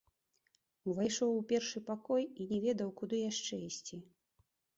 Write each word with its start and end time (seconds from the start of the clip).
Увайшоў 0.91 1.29
у 1.39 1.43
першы 1.51 1.81
пакой 1.89 2.23
і 2.25 2.43
не 2.53 2.59
ведаў, 2.65 2.89
куды 3.03 3.21
яшчэ 3.31 3.61
ісці. 3.69 4.03